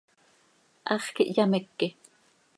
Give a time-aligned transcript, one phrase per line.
[0.89, 1.87] Hax quih hyameque.